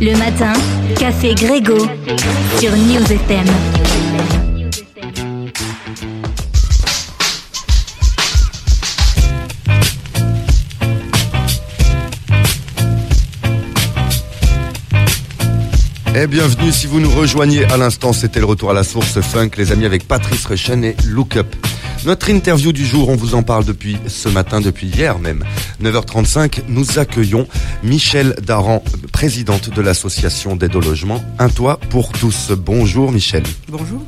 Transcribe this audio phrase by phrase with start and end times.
[0.00, 0.52] Le matin,
[0.98, 1.78] Café Grégo
[2.58, 3.46] sur News FM.
[16.16, 19.50] Et bienvenue si vous nous rejoignez à l'instant, c'était le retour à la source funk,
[19.56, 21.54] les amis, avec Patrice Rechen et Look Up.
[22.06, 25.44] Notre interview du jour, on vous en parle depuis ce matin, depuis hier même.
[25.82, 27.46] 9h35, nous accueillons
[27.82, 28.82] Michel Daran,
[29.12, 32.52] présidente de l'association d'aide au logement Un Toit pour tous.
[32.52, 33.42] Bonjour Michel.
[33.68, 34.00] Bonjour.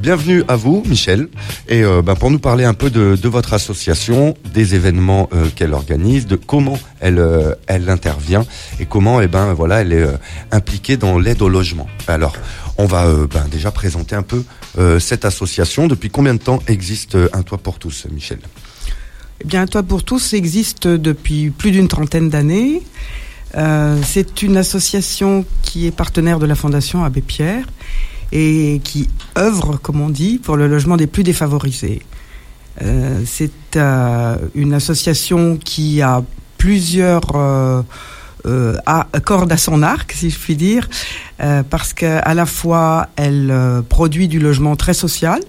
[0.00, 1.26] Bienvenue à vous Michel.
[1.68, 5.46] Et euh, ben, pour nous parler un peu de, de votre association, des événements euh,
[5.54, 8.46] qu'elle organise, de comment elle, euh, elle intervient
[8.78, 10.06] et comment eh ben, voilà, elle est
[10.52, 11.88] impliquée dans l'aide au logement.
[12.06, 12.34] Alors,
[12.78, 14.44] on va euh, ben, déjà présenter un peu
[14.78, 15.86] euh, cette association.
[15.86, 18.38] Depuis combien de temps existe euh, Un Toit pour tous, Michel?
[19.40, 22.82] Eh bien, Un Toit pour tous existe depuis plus d'une trentaine d'années.
[24.02, 27.66] C'est une association qui est partenaire de la Fondation Abbé Pierre
[28.32, 32.00] et qui œuvre, comme on dit, pour le logement des plus défavorisés.
[33.26, 33.78] C'est
[34.54, 36.24] une association qui a
[36.56, 37.84] plusieurs
[38.46, 40.88] euh, à- cordes à son arc, si je puis dire,
[41.42, 45.40] euh, parce qu'à la fois elle euh, produit du logement très social.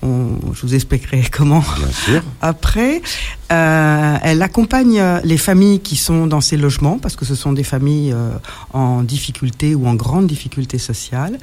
[0.00, 2.22] On- je vous expliquerai comment Bien sûr.
[2.40, 3.02] après,
[3.50, 7.64] euh, elle accompagne les familles qui sont dans ces logements, parce que ce sont des
[7.64, 8.30] familles euh,
[8.72, 11.38] en difficulté ou en grande difficulté sociale.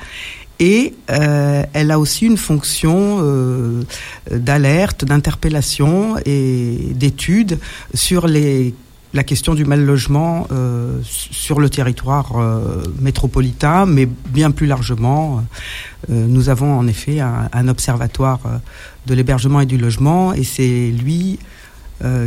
[0.60, 3.84] Et euh, elle a aussi une fonction euh,
[4.32, 7.60] d'alerte, d'interpellation et d'étude
[7.94, 8.74] sur les
[9.16, 15.44] la question du mal logement euh, sur le territoire euh, métropolitain, mais bien plus largement.
[16.10, 18.40] Euh, nous avons en effet un, observatoire
[19.08, 21.40] de l'hébergement et du logement, et c'est lui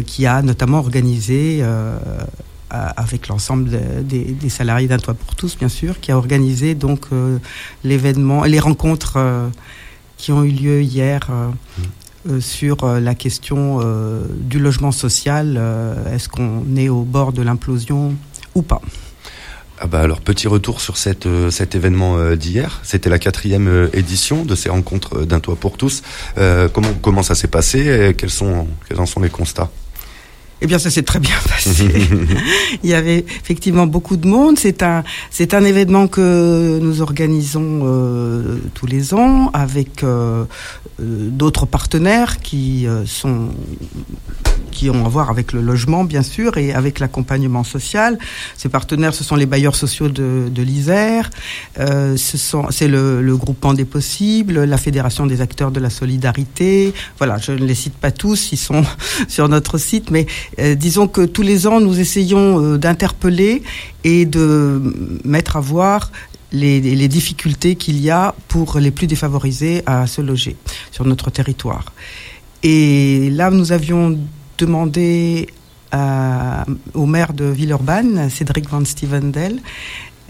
[0.07, 1.63] qui a notamment organisé,
[2.71, 6.75] avec l'ensemble de- des, des salariés d'un toit pour tous, bien sûr, qui a organisé
[6.75, 7.07] donc
[7.85, 9.19] l'événement, les rencontres
[10.17, 11.29] qui ont eu lieu hier.
[12.29, 15.61] Euh, sur euh, la question euh, du logement social,
[16.13, 18.15] est-ce qu'on est au bord de l'implosion
[18.55, 18.81] ou pas?
[19.81, 21.27] Ah bah alors petit retour sur cet
[21.77, 22.81] événement d'hier.
[22.83, 26.03] C'était la quatrième édition de ces rencontres d'un toit pour tous.
[26.35, 29.71] Comment comment ça s'est passé et quels sont quels en sont les constats?
[30.61, 31.89] Eh bien, ça s'est très bien passé.
[32.83, 34.59] Il y avait effectivement beaucoup de monde.
[34.59, 40.45] C'est un, c'est un événement que nous organisons euh, tous les ans avec euh,
[41.01, 43.51] euh, d'autres partenaires qui euh, sont
[44.71, 48.19] qui ont à voir avec le logement, bien sûr, et avec l'accompagnement social.
[48.57, 51.31] Ces partenaires, ce sont les bailleurs sociaux de, de l'Isère,
[51.79, 56.93] euh, c'est le, le groupement des possibles, la Fédération des acteurs de la solidarité.
[57.19, 58.83] Voilà, je ne les cite pas tous, ils sont
[59.29, 60.27] sur notre site, mais
[60.59, 63.63] euh, disons que tous les ans, nous essayons euh, d'interpeller
[64.05, 64.81] et de
[65.25, 66.11] mettre à voir
[66.53, 70.57] les- les difficultés qu'il y a pour les plus défavorisés à se loger
[70.91, 71.93] sur notre territoire.
[72.63, 74.19] Et là, nous avions
[74.59, 75.49] demandé
[75.93, 79.61] à- au maire de Villeurbanne, Cédric Van Stevendel,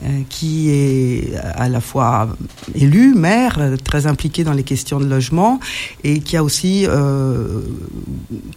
[0.05, 2.29] euh, qui est à la fois
[2.77, 5.59] élu, maire, euh, très impliqué dans les questions de logement,
[6.05, 7.63] et qui a aussi euh,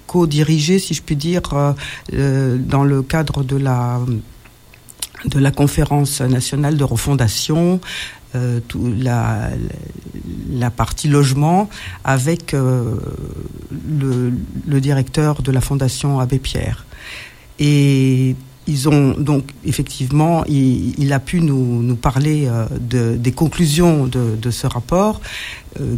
[0.05, 1.73] co-dirigé, si je puis dire, euh,
[2.13, 3.99] euh, dans le cadre de la
[5.23, 7.79] de la conférence nationale de refondation,
[8.33, 9.49] euh, tout, la,
[10.51, 11.69] la partie logement
[12.03, 12.95] avec euh,
[13.71, 16.85] le, directeur de la fondation Abbé Pierre.
[17.59, 18.35] Et
[18.67, 24.37] ils ont donc effectivement, il, a pu nous, nous parler euh, de, des conclusions de,
[24.41, 25.19] de ce rapport,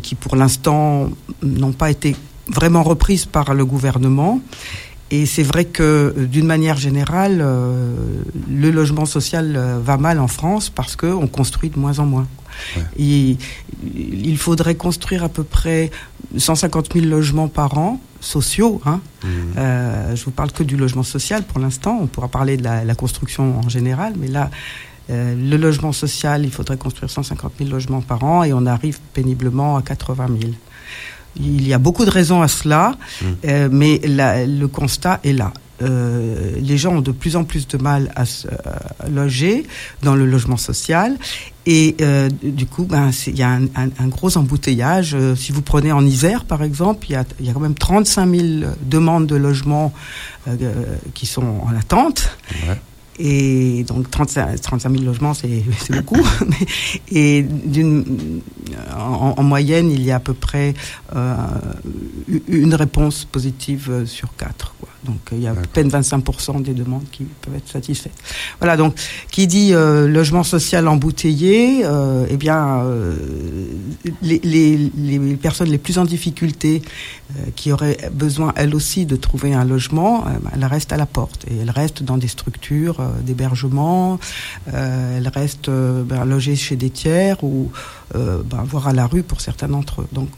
[0.02, 1.10] qui pour l'instant
[1.42, 2.16] n'ont pas été
[2.48, 4.42] vraiment reprises par le gouvernement.
[5.13, 5.84] Et c'est vrai que
[6.18, 7.94] euh, d'une manière générale, euh,
[8.50, 12.28] le logement social euh, va mal en France parce qu'on construit de moins en moins.
[12.75, 12.84] Ouais.
[12.97, 13.38] Et
[13.96, 15.91] il faudrait construire à peu près
[16.35, 18.81] 150 000 logements par an, sociaux.
[18.88, 19.01] Hein.
[19.24, 19.28] Mmh.
[19.57, 22.00] Euh, je vous parle que du logement social pour l'instant.
[22.01, 24.50] On pourra parler de la, la construction en général, mais là,
[25.09, 29.00] euh, le logement social, il faudrait construire 150 000 logements par an et on arrive
[29.13, 30.54] péniblement à 80 000.
[31.38, 33.25] Il y a beaucoup de raisons à cela, Mm.
[33.45, 35.51] euh, mais la- le constat est là.
[35.81, 39.65] Euh, les gens ont de plus en plus de mal à se à loger
[40.03, 41.18] dans le logement social
[41.65, 45.15] et euh, du coup ben, il y a un, un- un gros embouteillage.
[45.15, 47.59] Euh, si vous prenez en Isère par exemple, il y a, il y a quand
[47.59, 48.47] même 35 000
[48.85, 49.91] demandes de logement
[50.47, 50.56] euh,
[51.15, 52.38] qui sont en attente.
[52.68, 52.80] Ouais.
[53.19, 56.21] Et donc 35, 35 000 logements, c'est beaucoup.
[57.12, 57.45] Et
[58.95, 60.74] en, en moyenne, il y a à peu près
[61.15, 61.36] euh,
[62.48, 64.74] une réponse positive sur quatre.
[64.80, 64.89] Quoi.
[65.06, 68.14] Donc il y a à peine 25% des demandes qui peuvent être satisfaites.
[68.60, 68.96] Voilà, donc
[69.32, 73.16] qui dit euh, logement social embouteillé, euh, eh bien euh,
[74.22, 76.82] les, les, les, personnes les plus en difficulté
[77.32, 81.06] euh, qui auraient besoin elles aussi de trouver un logement, euh, elles restent à la
[81.06, 84.20] porte et elles restent dans des structures d'hébergement,
[84.68, 87.72] elles restent ben, logées chez des tiers ou
[88.14, 90.08] ben, voire à la rue pour certains d'entre eux.
[90.12, 90.30] Donc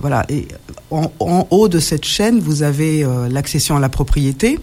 [0.00, 0.48] voilà, et
[0.90, 4.58] en, en, haut de cette chaîne, vous avez l'accession à la propriété.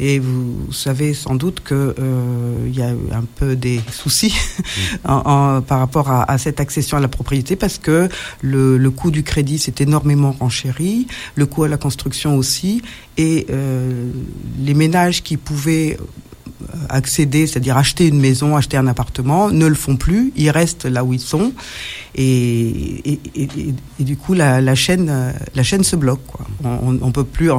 [0.00, 4.34] Et vous savez sans doute qu'il euh, y a eu un peu des soucis
[5.04, 8.08] en, en, par rapport à, à, cette accession à la propriété parce que
[8.40, 12.80] le, le coût du crédit s'est énormément renchéri, le coût à la construction aussi,
[13.18, 14.10] et euh,
[14.58, 15.98] les ménages qui pouvaient
[16.88, 21.04] accéder, c'est-à-dire acheter une maison, acheter un appartement, ne le font plus, ils restent là
[21.04, 21.52] où ils sont,
[22.14, 23.20] et,
[23.98, 26.20] du coup la, la, chaîne, la chaîne se bloque.
[26.64, 27.58] On, on peut plus, euh,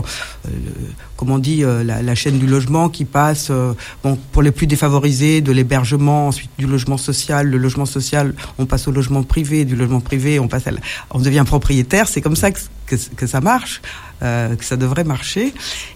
[1.16, 4.68] comme on dit, euh, la, chaîne du logement qui passe, euh, bon, pour les plus
[4.68, 9.66] défavorisés, de l'hébergement, ensuite du logement social, le logement social, on passe au logement privé,
[9.66, 10.72] du logement privé, on passe, à
[11.12, 12.08] on devient propriétaire.
[12.08, 13.82] C'est comme ça que ça marche.
[14.24, 15.52] Euh, que ça devrait marcher,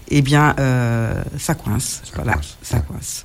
[0.08, 2.02] eh bien, euh, ça coince.
[2.04, 2.56] Ça voilà, coince.
[2.60, 3.24] ça coince.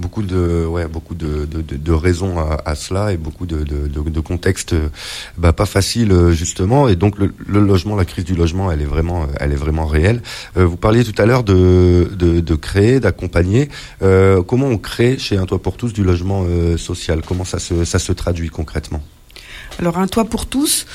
[0.00, 3.62] Beaucoup de, ouais, beaucoup de, de, de, de raisons à, à, cela et beaucoup de,
[3.62, 4.74] de, de contextes,
[5.36, 6.88] bah, pas faciles justement.
[6.88, 9.86] Et donc le, le, logement, la crise du logement, elle est vraiment, elle est vraiment
[9.86, 10.22] réelle.
[10.56, 13.68] Euh, vous parliez tout à l'heure de, de, créer, d'accompagner.
[14.02, 17.20] Euh, comment on crée chez un toit pour tous du logement euh, social?
[17.26, 19.02] Comment ça se, ça se traduit concrètement?
[19.78, 20.86] Alors un toit pour tous.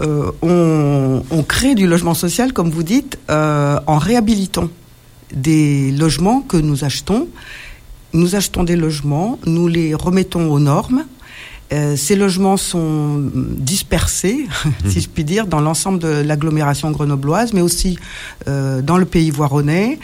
[0.00, 4.68] Euh, on, crée du logement social, comme vous dites, euh, en réhabilitant
[5.32, 7.28] des logements que nous achetons.
[8.12, 11.04] Nous achetons des logements, nous les remettons aux normes.
[11.72, 14.46] Euh, ces logements sont dispersés,
[14.86, 17.98] si je puis dire, dans l'ensemble de l'agglomération grenobloise, mais aussi
[18.46, 19.98] dans le pays voironnais,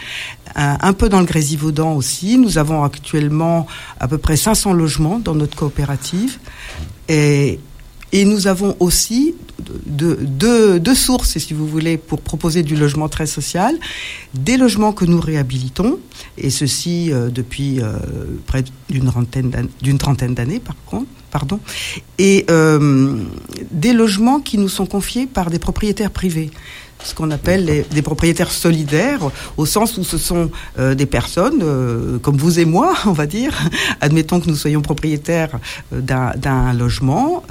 [0.55, 2.39] un, un, peu dans le Grésivaudan aussi.
[2.39, 3.67] Nous avons actuellement
[4.01, 6.39] à peu près 500 logements dans notre coopérative.
[7.09, 7.59] Et,
[8.13, 9.35] et nous avons aussi
[9.87, 13.75] deux de, de sources, si vous voulez, pour proposer du logement très social.
[14.35, 15.99] Des logements que nous réhabilitons,
[16.37, 17.93] et ceci euh, depuis euh,
[18.47, 19.11] près d'une
[19.83, 21.11] d'une trentaine d'années, par contre.
[21.31, 21.61] Pardon,
[22.17, 23.23] et euh,
[23.71, 26.51] des logements qui nous sont confiés par des propriétaires privés
[27.05, 29.21] ce qu'on appelle les, des propriétaires solidaires,
[29.57, 33.27] au sens où ce sont euh, des personnes euh, comme vous et moi, on va
[33.27, 33.57] dire.
[34.01, 35.59] Admettons que nous soyons propriétaires
[35.93, 36.01] euh,
[36.37, 37.43] d'un logement,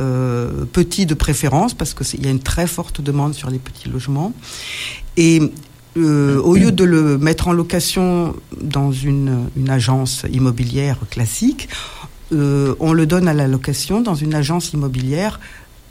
[0.74, 4.34] petit de préférence, parce qu'il y a une très forte demande sur les petits logements.
[5.16, 5.42] Et
[5.96, 11.70] au lieu de le mettre en location dans une, agence immobilière classique,
[12.32, 15.40] on le donne à la location dans une agence immobilière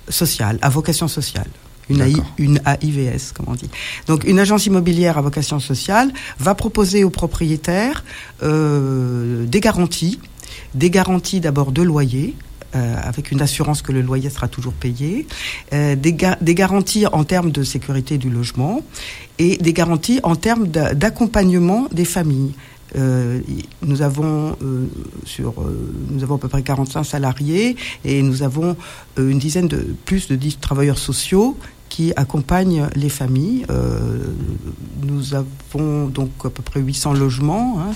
[0.08, 1.48] sociale, à vocation sociale
[1.88, 3.70] une, AI, une AIVS, comme on dit.
[4.06, 8.04] Donc, une agence immobilière à vocation sociale va proposer aux propriétaires
[8.42, 10.18] euh, des garanties,
[10.74, 12.34] des garanties d'abord de loyer.
[12.76, 15.26] Euh, avec une assurance que le loyer sera toujours payé,
[15.72, 18.82] euh, des, ga des, garanties en termes de sécurité du logement
[19.38, 22.54] et des garanties en termes d'accompagnement des familles.
[22.96, 23.40] Euh,
[23.82, 24.56] nous avons
[25.24, 25.54] sur
[26.10, 28.76] nous avons à peu près 45 salariés et nous avons
[29.16, 31.56] une dizaine de plus de 10 travailleurs sociaux
[31.96, 33.64] qui accompagnent les familles.
[33.70, 34.18] Euh,
[35.02, 37.94] nous avons donc à peu près 800 logements, hein,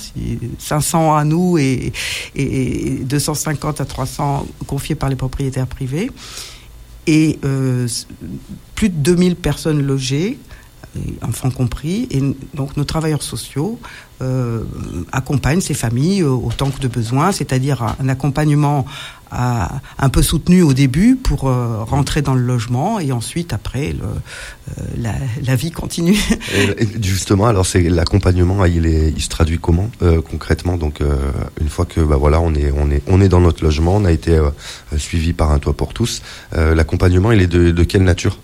[0.58, 1.92] 500 à nous et,
[2.34, 6.10] et, 250 à 300 confiés par les propriétaires privés.
[7.06, 7.86] Et euh,
[8.74, 10.38] plus de 2000 personnes logées,
[11.20, 12.22] enfants compris, et
[12.54, 13.78] donc nos travailleurs sociaux
[14.22, 14.64] euh,
[15.12, 18.86] accompagnent ces familles autant que de besoin, c'est-à-dire un accompagnement
[19.32, 24.04] un peu soutenu au début pour euh, rentrer dans le logement et ensuite après le,
[24.04, 26.18] euh, la, la, vie continue.
[26.54, 30.76] Et, et justement, alors c'est l'accompagnement, il, est, il se traduit comment euh, concrètement?
[30.76, 31.00] Donc
[31.60, 34.04] une fois que bah voilà, on est on est on est dans notre logement, on
[34.04, 34.38] a été
[34.96, 36.22] suivi par un toit pour tous.
[36.52, 38.38] l'accompagnement, il est de, de quelle nature?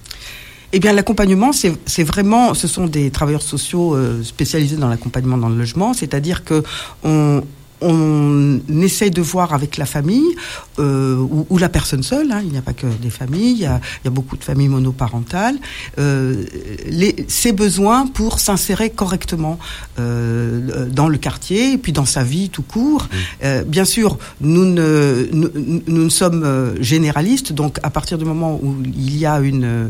[0.72, 5.48] Eh bien, l'accompagnement, c'est vraiment, ce sont des travailleurs sociaux euh, spécialisés dans l'accompagnement dans
[5.48, 6.62] le logement, c'est-à-dire que
[7.04, 7.42] on,
[7.80, 10.34] on essaye de voir avec la famille
[10.78, 13.58] euh, ou, ou, la personne seule, hein, il n'y a pas que des familles, il
[13.58, 15.56] y a, il y a beaucoup de familles monoparentales,
[15.98, 16.44] euh,
[16.86, 19.58] les, ses besoins pour s'insérer correctement
[19.98, 23.08] euh, dans le quartier et puis dans sa vie tout court.
[23.44, 25.50] Euh, bien sûr, nous ne, nous,
[25.86, 29.88] nous ne sommes généralistes, donc à partir du moment où il y a une,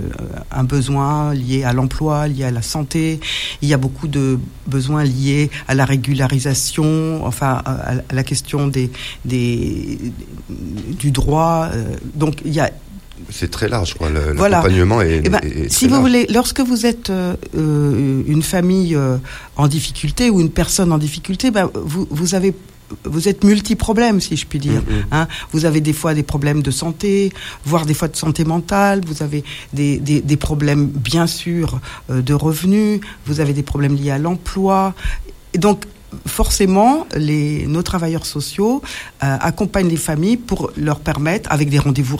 [0.51, 3.21] un besoin lié à l'emploi, lié à la santé,
[3.63, 7.76] il y a beaucoup de besoins liés à la régularisation, enfin à,
[8.11, 8.91] la question des,
[9.25, 9.99] des,
[10.99, 11.69] du droit.
[11.73, 12.71] Euh, donc il y a
[13.31, 14.11] c'est très large, quoi.
[14.11, 17.11] L'accompagnement est, eh ben, Si vous voulez, lorsque vous êtes
[17.55, 18.97] une famille
[19.57, 22.55] en difficulté ou une personne en difficulté, ben, vous, vous avez
[23.05, 24.83] vous êtes multi-problèmes, si je puis dire.
[24.83, 25.05] Mm, mm.
[25.13, 25.29] Hein.
[25.53, 27.33] Vous avez des fois des problèmes de santé,
[27.65, 29.01] voire des fois de santé mentale.
[29.07, 31.81] Vous avez des, des, des problèmes, bien sûr,
[32.11, 33.01] euh, de revenus.
[33.27, 34.95] Vous avez des problèmes liés à l'emploi.
[35.55, 35.85] Donc,
[36.27, 38.83] forcément, les, nos travailleurs sociaux
[39.23, 42.17] euh, accompagnent les familles pour leur permettre, avec des rendez-vous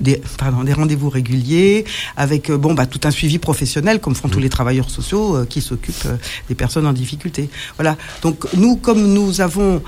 [0.00, 1.84] des, pardon, des rendez-vous réguliers,
[2.16, 4.42] avec euh, bon bah tout un suivi professionnel comme font tous mmh.
[4.42, 6.08] les travailleurs sociaux euh, qui s'occupent
[6.48, 7.48] des personnes en difficulté.
[7.76, 7.96] Voilà.
[8.22, 9.82] Donc nous, comme nous avons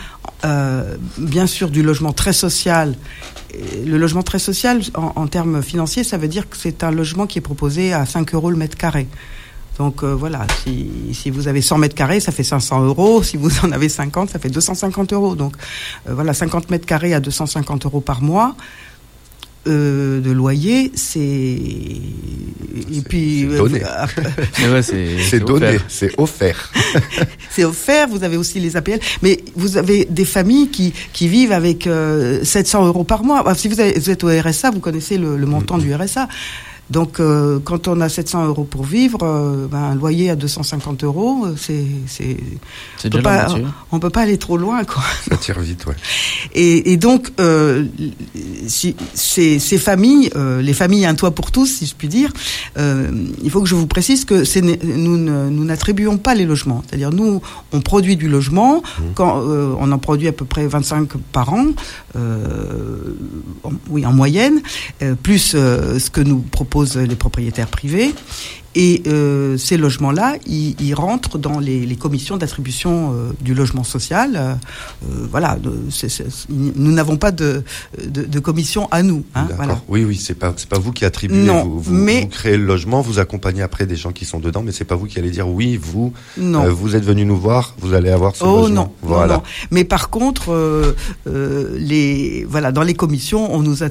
[1.18, 2.94] bien sûr du logement très social.
[3.84, 7.26] Le logement très social, en, en termes financiers, ça veut dire que c'est un logement
[7.26, 9.06] qui est proposé à 5 euros le mètre carré.
[9.78, 13.22] Donc euh, voilà, si, si, vous avez 100 mètres carrés, ça fait 500 euros.
[13.22, 15.34] Si vous en avez 50, ça fait 250 euros.
[15.34, 15.54] Donc
[16.08, 18.54] euh, voilà, 50 mètres carrés à 250 euros par mois.
[19.66, 23.82] Euh, de loyer, c'est et puis donné.
[24.82, 26.72] c'est donné, c'est offert.
[27.50, 28.08] c'est offert.
[28.08, 31.86] Vous avez aussi les APL, mais vous avez des familles qui qui vivent avec
[32.42, 33.44] 700 euros par mois.
[33.54, 35.82] si vous, êtes au RSA, vous connaissez le, montant mm-hmm.
[35.82, 36.28] du RSA.
[36.90, 41.04] Donc, euh, quand on a 700 euros pour vivre, euh, ben, un loyer à 250
[41.04, 42.36] euros, euh, c'est c'est
[43.04, 43.54] on peut pas
[43.92, 45.02] on peut pas aller trop loin quoi.
[45.28, 45.94] Ça tire vite, ouais.
[46.52, 47.30] Et, et donc,
[48.66, 50.30] si, ces, ces familles,
[50.60, 52.32] les familles un toit pour tous, si je puis dire,
[52.76, 56.82] il faut que je vous précise que c'est nous nous n'attribuons pas les logements.
[56.88, 57.40] C'est-à-dire nous,
[57.72, 59.02] on produit du logement mmh.
[59.14, 61.66] quand on en produit à peu près 25 par an,
[63.88, 64.60] oui en moyenne,
[65.22, 66.40] plus ce que nous
[66.80, 68.14] proposons les propriétaires privés.
[68.76, 74.36] Et euh, ces logements-là, ils, rentrent dans les, commissions d'attribution euh, du logement social.
[74.36, 74.54] Euh,
[75.28, 75.58] voilà,
[76.48, 77.64] nous n'avons pas de,
[78.06, 79.24] de, commission à nous.
[79.34, 79.80] Hein, voilà.
[79.88, 81.36] Oui, oui, c'est pas vous qui attribuez.
[81.36, 84.62] Non, vous, mais vous créez le logement, vous accompagnez après des gens qui sont dedans,
[84.62, 86.68] mais c'est pas vous qui allez dire oui, vous, non.
[86.72, 88.74] vous êtes venu nous voir, vous allez avoir ce oh, logement.
[88.74, 89.34] Non, voilà.
[89.34, 90.94] Non, Mais par contre,
[91.26, 93.88] les voilà, dans les commissions, on nous a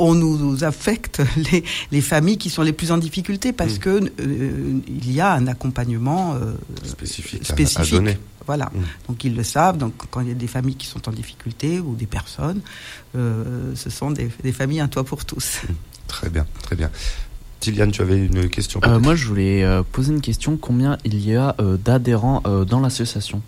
[0.00, 3.78] on nous affecte les, les, familles qui sont les plus en difficulté parce mm.
[3.78, 6.54] que euh, il y a un accompagnement euh,
[6.84, 7.92] spécifique, spécifique.
[7.92, 8.18] À, donner.
[8.46, 8.80] Voilà, mm.
[9.08, 9.76] donc ils le savent.
[9.76, 12.62] Donc quand il y a des familles qui sont en difficulté ou des personnes,
[13.14, 15.60] euh, ce sont des, familles un toit pour tous.
[15.62, 15.72] Mm.
[16.08, 16.90] Très bien, très bien.
[17.60, 20.56] Tiliane, tu avais une question Moi, je voulais poser une question.
[20.56, 21.54] Combien il y a
[21.84, 23.42] d'adhérents dans l'association?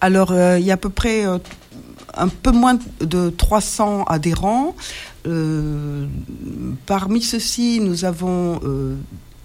[0.00, 1.26] Alors, il y a à peu près
[2.18, 4.74] un peu moins de 300 adhérents.
[5.26, 6.06] Euh,
[6.86, 8.94] parmi ceux-ci, nous avons euh,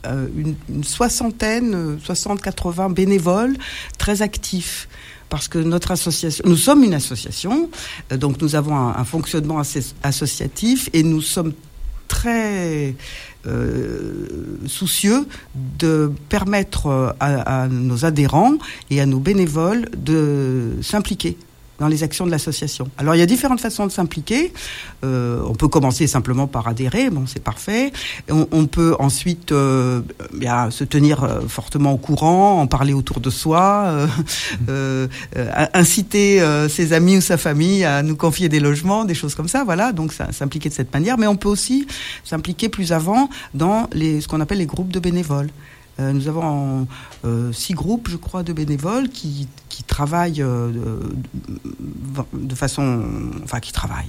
[0.06, 0.28] euh,
[0.70, 3.56] une, soixantaine, 60-80 bénévoles
[3.98, 4.88] très actifs.
[5.30, 7.70] Parce que notre association, nous sommes une association,
[8.12, 9.60] donc nous avons un, fonctionnement
[10.04, 11.54] associatif et nous sommes
[12.08, 12.94] très
[14.68, 15.26] soucieux
[15.80, 18.54] de permettre à, nos adhérents
[18.92, 21.36] et à nos bénévoles de s'impliquer
[21.84, 22.90] dans les actions de l'association.
[22.98, 24.54] Alors il y a différentes façons de s'impliquer.
[25.04, 27.92] Euh, on peut commencer simplement par adhérer, bon c'est parfait.
[28.30, 30.00] On, peut ensuite euh,
[30.34, 34.08] bien, se tenir euh, fortement au courant, en parler autour de soi,
[35.74, 39.66] inciter ses amis ou sa famille à nous confier des logements, des choses comme ça.
[39.66, 41.18] Voilà, donc s'impliquer de cette manière.
[41.18, 41.86] Mais on peut aussi
[42.24, 45.50] s'impliquer plus avant dans les, ce qu'on appelle les groupes de bénévoles.
[46.00, 46.88] Euh, nous avons
[47.26, 50.72] euh, six groupes, je crois, de bénévoles qui, qui travaillent euh,
[52.34, 53.04] de, façon,
[53.44, 54.06] enfin qui travaillent,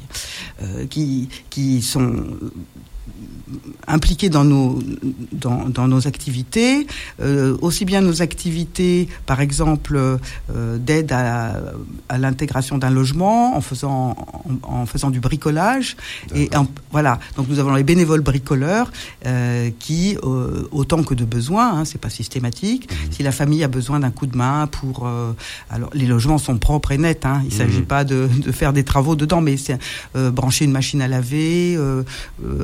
[0.88, 2.24] qui, qui sont
[3.86, 4.78] impliqués dans nos,
[5.32, 6.86] dans, dans nos activités,
[7.20, 11.60] euh, aussi bien nos activités, par exemple, euh, d'aide à,
[12.08, 14.16] à l'intégration d'un logement, en faisant,
[14.62, 15.96] en, faisant du bricolage.
[16.34, 16.48] Et
[16.90, 18.90] voilà, donc nous avons les bénévoles bricoleurs
[19.26, 20.16] euh, qui,
[20.72, 23.12] autant que de besoin, hein, c'est pas systématique, mhm.
[23.12, 25.08] si la famille a besoin d'un coup de main pour...
[25.70, 27.86] Alors, les logements sont propres et nets, hein, il ne s'agit mhm.
[27.86, 29.78] pas de, de, faire des travaux dedans, mais c'est
[30.14, 31.78] brancher une machine à laver,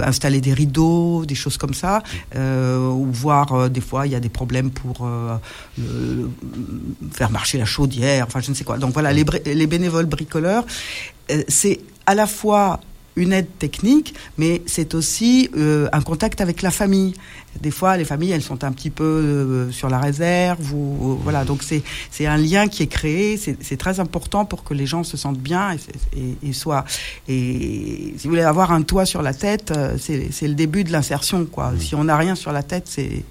[0.03, 2.03] installer des rideaux, des choses comme ça,
[2.37, 5.37] euh, ou voir euh, des fois il y a des problèmes pour euh,
[7.13, 8.79] faire marcher la chaudière, enfin je ne sais quoi.
[8.79, 10.65] Donc voilà, les, les bénévoles bricoleurs,
[11.49, 12.81] c'est à la fois
[13.17, 17.15] une aide technique, mais c'est aussi un contact avec la famille
[17.59, 20.73] des fois, les familles, elles sont un petit peu euh, sur la réserve.
[20.73, 23.37] Ou, voilà, donc c'est c'est un lien qui est créé.
[23.37, 25.77] C'est très important pour que les gens se sentent bien
[26.17, 26.85] et, et, soient.
[27.29, 30.93] Et si vous voulez avoir un toit sur la tête, euh, c'est le début de
[30.93, 31.73] l'insertion, quoi.
[31.79, 33.25] Si on n'a rien sur la tête, c'est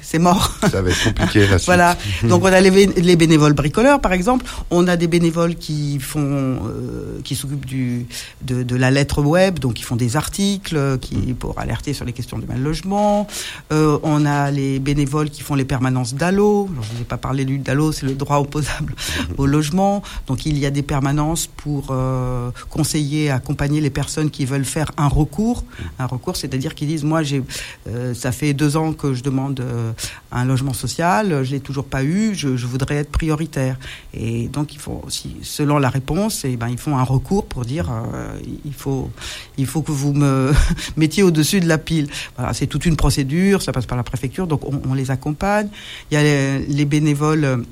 [0.00, 0.52] c'est mort.
[0.70, 1.66] Ça va être compliqué la suite.
[1.66, 1.96] Voilà.
[2.24, 4.44] Donc on a les, les, bénévoles bricoleurs, par exemple.
[4.70, 8.06] On a des bénévoles qui font, euh, qui s'occupent du
[8.42, 11.34] de, de, la lettre web, donc qui font des articles, qui mm.
[11.34, 13.26] pour alerter sur les questions du mal logement.
[13.72, 16.68] Euh, on a les bénévoles qui font les permanences d'allo.
[16.68, 19.34] Je vous ai pas parlé du d'allo, c'est le droit opposable mm.
[19.38, 20.02] au logement.
[20.26, 24.90] Donc il y a des permanences pour euh, conseiller, accompagner les personnes qui veulent faire
[24.96, 25.62] un recours.
[25.62, 25.82] Mm.
[26.00, 27.42] Un recours, c'est-à-dire qu'ils disent moi j'ai,
[27.88, 29.92] euh, ça fait deux ans que je demande euh,
[30.30, 33.78] un logement social, je l'ai toujours pas eu, je, voudrais être prioritaire.
[34.14, 35.04] Et donc il faut,
[35.42, 39.10] selon la réponse, et eh ben ils font un recours pour dire euh, il faut,
[39.58, 40.52] il faut que vous me
[40.96, 42.08] mettiez au-dessus de la pile.
[42.52, 45.68] C'est toute une procédure, ça passe par la préfecture, donc on, les accompagne.
[46.10, 47.64] Il y a les, bénévoles.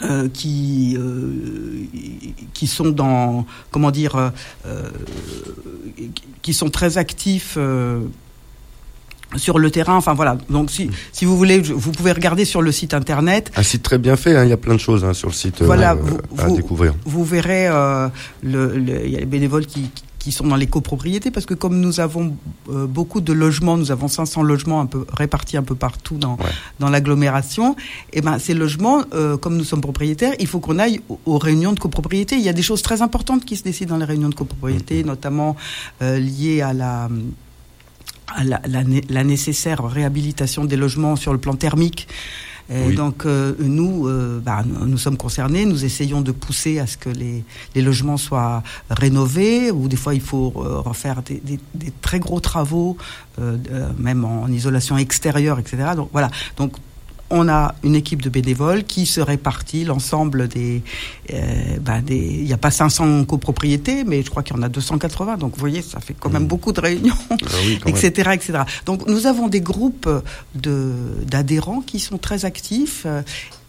[0.00, 0.96] Euh, qui
[2.54, 4.32] qui sont dans comment dire
[6.40, 7.56] qui sont très actifs
[9.36, 9.96] sur le terrain.
[9.96, 10.36] Enfin voilà.
[10.50, 13.50] Donc si, si vous voulez, vous pouvez regarder sur le site internet.
[13.56, 14.36] Un site très bien fait.
[14.36, 14.44] Hein.
[14.44, 16.94] Il y a plein de choses hein, sur le site voilà, euh, à découvrir.
[17.04, 18.08] Vous verrez, euh,
[18.42, 21.80] le, il y a les bénévoles qui, qui sont dans les copropriétés parce que comme
[21.80, 22.36] nous avons
[22.70, 26.38] euh, beaucoup de logements, nous avons 500 logements un peu répartis un peu partout dans
[26.78, 27.76] dans l'agglomération.
[28.12, 29.02] Et eh ben ces logements,
[29.40, 32.36] comme nous sommes propriétaires, il faut qu'on aille aux, réunions de copropriété.
[32.36, 35.02] Il y a des choses très importantes qui se décident dans les réunions de copropriété,
[35.02, 35.06] mm-hmm.
[35.06, 35.56] notamment
[36.00, 37.08] liées à la
[38.44, 42.08] la, la, nécessaire réhabilitation des logements sur le plan thermique.
[42.70, 46.96] Et donc euh, nous, euh, bah, nous sommes concernés, nous essayons de pousser à ce
[46.96, 51.58] que les, les logements soient rénovés, ou des fois il faut euh, refaire des, des,
[51.74, 52.96] des, très gros travaux,
[53.98, 55.90] même en, en, isolation extérieure, etc.
[55.96, 56.72] Donc voilà, donc
[57.32, 60.82] on a une équipe de bénévoles qui se répartit l'ensemble des,
[61.32, 62.02] euh, ben.
[62.08, 65.38] Il n'y a pas 500 copropriétés, mais je crois qu'il y en a 280.
[65.38, 66.46] Donc vous voyez, ça fait quand même mmh.
[66.46, 67.16] beaucoup de réunions,
[67.86, 68.58] etc., ah etc.
[68.86, 70.08] Donc nous avons des groupes
[70.54, 70.92] de
[71.26, 73.06] d'adhérents qui sont très actifs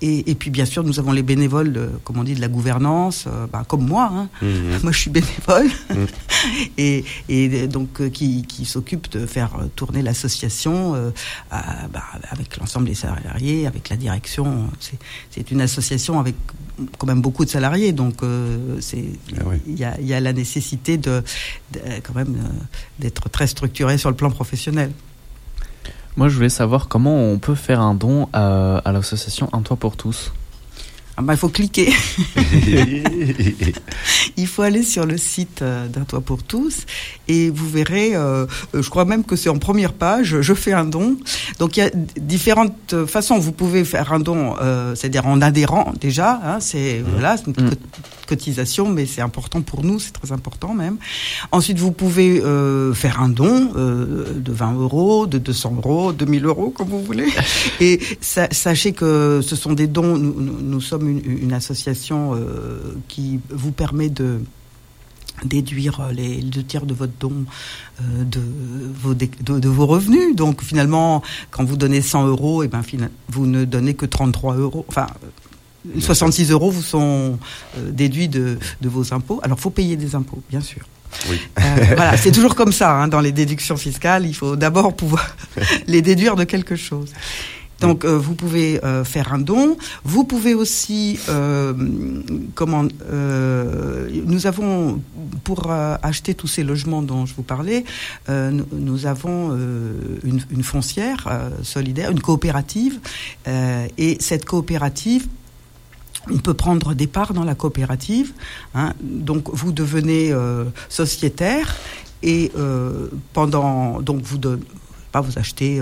[0.04, 2.48] euh, et, puis bien sûr, nous avons les bénévoles, de, comme on dit, de la
[2.48, 4.12] gouvernance, euh, bah, comme moi.
[4.14, 4.30] Hein.
[4.42, 4.80] Mhm.
[4.84, 6.08] Moi, je suis bénévole mhm.
[6.78, 11.12] et, et, donc euh, qui, qui s'occupe de faire tourner l'association euh,
[11.50, 14.70] bah, avec l'ensemble des salariés, avec la direction.
[15.30, 16.36] C'est une association avec
[16.98, 18.22] quand même beaucoup de salariés, donc
[18.80, 19.06] c'est
[19.38, 21.24] ah il y, a, y, a, la nécessité de,
[21.72, 22.36] de quand même
[23.00, 24.92] d'être très structuré sur le plan professionnel.
[26.16, 29.78] Moi, je voulais savoir comment on peut faire un don à, à l'association Un Toit
[29.78, 30.32] pour tous.
[31.16, 31.94] Ah bah, il faut cliquer.
[34.38, 36.88] il faut aller sur le site euh, d'un toit pour tous
[37.28, 40.86] et vous verrez, euh, je crois même que c'est en première page, je fais un
[40.86, 41.18] don.
[41.60, 43.38] Donc il y a différentes façons.
[43.38, 46.42] Vous pouvez faire un don, euh, c'est-à-dire en adhérant déjà.
[46.44, 47.06] Hein, c'est mmh.
[47.12, 47.72] voilà, une mmh.
[48.26, 50.98] Cotisation, mais c'est important pour nous, c'est très important même.
[51.52, 52.42] Ensuite, vous pouvez
[52.94, 57.28] faire un don de 20 euros, de 200 euros, 2000 euros, comme vous voulez.
[57.80, 60.18] Et sachez que ce sont des dons.
[60.18, 64.40] nous, nous sommes une, association euh, qui vous permet de
[65.46, 67.46] déduire les deux tiers de votre don
[68.02, 68.42] euh, de,
[69.02, 70.36] vos, de, vos revenus.
[70.36, 72.82] Donc finalement, quand vous donnez 100 euros, et eh ben,
[73.30, 74.86] vous ne donnez que 33 euros.
[74.88, 75.08] Enfin,
[76.00, 77.38] 66 euros vous sont
[77.78, 79.40] euh, déduits de, de, vos impôts.
[79.44, 80.82] Alors, faut payer des impôts, bien sûr.
[81.30, 81.40] Oui.
[81.96, 84.26] voilà, c'est toujours comme ça hein, dans les déductions fiscales.
[84.26, 85.36] Il faut d'abord pouvoir
[85.88, 87.10] les déduire de quelque chose.
[87.84, 89.78] Donc euh, vous pouvez euh, faire un don.
[90.06, 91.74] Vous pouvez aussi, euh,
[92.56, 95.02] comment, nous avons
[95.44, 97.84] pour acheter tous ces logements dont je vous parlais,
[98.30, 99.52] nous, avons
[100.24, 101.28] une, une, foncière
[101.64, 103.00] solidaire, une coopérative,
[103.98, 105.28] et cette coopérative
[106.32, 108.34] on peut prendre des parts dans la coopérative.
[108.76, 108.94] Hein.
[109.02, 110.34] donc vous devenez
[110.90, 111.76] sociétaire
[112.22, 112.52] et
[113.34, 114.60] pendant donc vous de,
[115.12, 115.82] pas vous achetez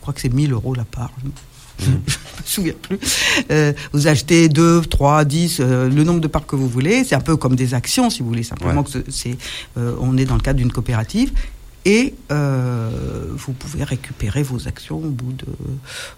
[0.00, 1.12] crois que c'est 1000 euros la part.
[1.78, 2.00] Je ne me
[2.44, 2.98] souviens plus.
[3.50, 7.04] Euh, vous achetez 2, 3, 10, le nombre de parts que vous voulez.
[7.04, 8.42] C'est un peu comme des actions, si vous voulez.
[8.42, 9.36] Simplement que c'est,
[9.76, 11.32] euh, on est dans le cadre d'une coopérative.
[11.84, 12.90] Et euh,
[13.30, 15.46] vous pouvez récupérer vos actions au bout de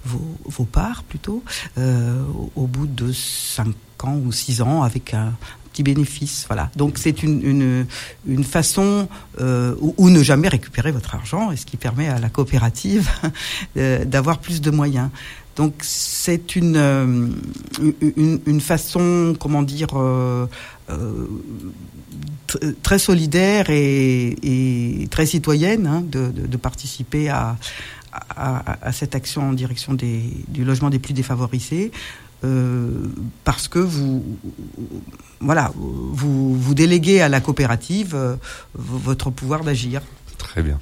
[0.05, 1.44] vos, vos parts plutôt
[1.77, 3.68] au, bout de 5
[4.03, 5.33] ans ou 6 ans avec un,
[5.72, 6.44] petit bénéfice.
[6.48, 6.70] Voilà.
[6.77, 7.87] Donc c'est une, une,
[8.27, 9.09] une façon
[9.40, 13.11] euh, où, ne jamais récupérer votre argent, et ce qui permet à la coopérative
[13.75, 15.09] d'avoir plus de moyens.
[15.57, 17.29] Donc c'est une, euh,
[18.01, 20.47] une, une, façon, comment dire, euh,
[20.91, 21.27] euh
[22.83, 27.57] très solidaire et, très citoyenne hein, de, participer à,
[28.12, 31.93] à, à, cette action en direction des, du logement des plus défavorisés.
[33.45, 34.23] Parce que vous,
[35.41, 38.37] voilà, vous, vous déléguez à la coopérative
[38.75, 40.03] votre pouvoir d'agir.
[40.37, 40.79] Très bien.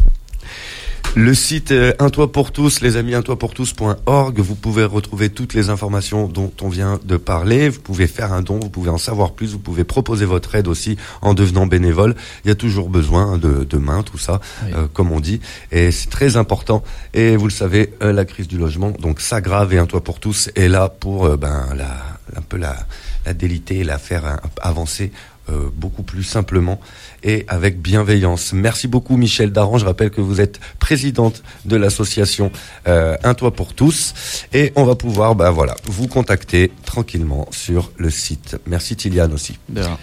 [1.16, 4.38] Le site euh, Un Toit pour tous, les amis, untoitpourtous.org.
[4.38, 7.68] Vous pouvez retrouver toutes les informations dont on vient de parler.
[7.68, 10.68] Vous pouvez faire un don, vous pouvez en savoir plus, vous pouvez proposer votre aide
[10.68, 12.14] aussi en devenant bénévole.
[12.44, 14.70] Il y a toujours besoin de, de main, tout ça, Oui.
[14.76, 15.40] euh, comme on dit.
[15.72, 16.84] Et c'est très important.
[17.12, 20.20] Et vous le savez, euh, la crise du logement, donc s'aggrave et Un Toit pour
[20.20, 21.90] tous est là pour euh, ben, la,
[22.36, 22.76] un peu la,
[23.26, 25.10] la déliter et la faire avancer
[25.50, 26.80] euh, beaucoup plus simplement
[27.22, 28.52] et avec bienveillance.
[28.52, 29.78] Merci beaucoup Michel Daran.
[29.78, 32.50] Je rappelle que vous êtes présidente de l'association
[32.88, 34.14] euh, Un Toit pour tous
[34.52, 38.56] et on va pouvoir bah, voilà, vous contacter tranquillement sur le site.
[38.66, 39.58] Merci Tiliane aussi.
[39.68, 39.98] De rien.